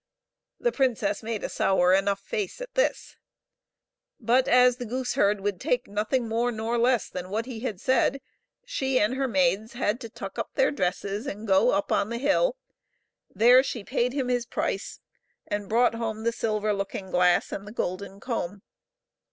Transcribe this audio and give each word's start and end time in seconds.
The 0.59 0.71
princess 0.71 1.21
made 1.21 1.43
a 1.43 1.47
sour 1.47 1.93
enough 1.93 2.21
face 2.21 2.59
at 2.59 2.73
this, 2.73 3.17
but, 4.19 4.47
as 4.47 4.77
the 4.77 4.85
gooseherd 4.87 5.41
would 5.41 5.61
take 5.61 5.87
nothing 5.87 6.27
more 6.27 6.51
nor 6.51 6.79
less 6.79 7.07
than 7.07 7.29
what 7.29 7.45
he 7.45 7.59
had 7.59 7.79
said, 7.79 8.19
she 8.65 8.99
and 8.99 9.13
her 9.13 9.27
maids 9.27 9.73
had 9.73 9.99
to 9.99 10.09
tuck 10.09 10.39
up 10.39 10.55
their 10.55 10.71
dresses 10.71 11.27
and 11.27 11.45
go 11.47 11.69
up 11.69 11.91
on 11.91 12.09
the 12.09 12.17
hill; 12.17 12.55
there 13.29 13.61
she 13.61 13.83
paid 13.83 14.13
him 14.13 14.27
his 14.27 14.47
price, 14.47 14.99
and 15.45 15.69
brought 15.69 15.93
home 15.93 16.23
the 16.23 16.31
silver 16.31 16.73
looking 16.73 17.11
glass 17.11 17.51
and 17.51 17.67
the 17.67 17.71
golden 17.71 18.19
comb. 18.19 18.63